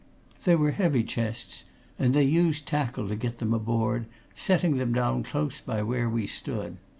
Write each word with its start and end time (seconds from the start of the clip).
They 0.45 0.55
were 0.55 0.71
heavy 0.71 1.03
chests, 1.03 1.65
and 1.99 2.15
they 2.15 2.23
used 2.23 2.65
tackle 2.67 3.07
to 3.07 3.15
get 3.15 3.37
them 3.37 3.53
aboard, 3.53 4.07
setting 4.33 4.77
them 4.77 4.93
down 4.93 5.21
close 5.21 5.61
by 5.61 5.83
where 5.83 6.09
we 6.09 6.25
stood. 6.25 6.77